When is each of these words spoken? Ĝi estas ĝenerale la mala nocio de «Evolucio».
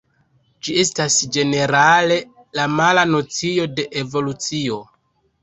Ĝi 0.67 0.77
estas 0.83 1.17
ĝenerale 1.37 2.17
la 2.61 2.67
mala 2.79 3.05
nocio 3.11 3.69
de 3.77 3.87
«Evolucio». 4.03 4.81